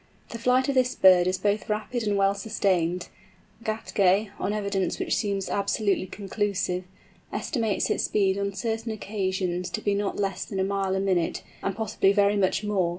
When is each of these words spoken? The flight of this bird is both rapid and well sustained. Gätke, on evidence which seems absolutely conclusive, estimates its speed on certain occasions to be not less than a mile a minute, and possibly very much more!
The 0.29 0.39
flight 0.39 0.67
of 0.67 0.73
this 0.73 0.95
bird 0.95 1.27
is 1.27 1.37
both 1.37 1.69
rapid 1.69 2.01
and 2.07 2.17
well 2.17 2.33
sustained. 2.33 3.09
Gätke, 3.63 4.31
on 4.39 4.51
evidence 4.51 4.97
which 4.97 5.15
seems 5.15 5.47
absolutely 5.47 6.07
conclusive, 6.07 6.85
estimates 7.31 7.87
its 7.91 8.05
speed 8.05 8.35
on 8.39 8.53
certain 8.55 8.91
occasions 8.91 9.69
to 9.69 9.79
be 9.79 9.93
not 9.93 10.17
less 10.17 10.43
than 10.43 10.59
a 10.59 10.63
mile 10.63 10.95
a 10.95 10.99
minute, 10.99 11.43
and 11.61 11.75
possibly 11.75 12.11
very 12.13 12.35
much 12.35 12.63
more! 12.63 12.89